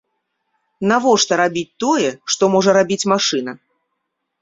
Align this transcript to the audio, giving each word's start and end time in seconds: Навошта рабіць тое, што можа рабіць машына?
Навошта 0.91 1.33
рабіць 1.43 1.65
тое, 1.85 2.09
што 2.35 2.43
можа 2.57 2.71
рабіць 2.81 3.03
машына? 3.17 3.51